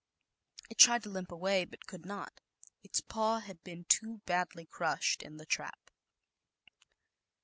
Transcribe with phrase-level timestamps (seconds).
[0.71, 2.41] It tried to limp away, but could not;
[2.83, 5.91] its paw had been too"\ badl^jCrushed in ie trap.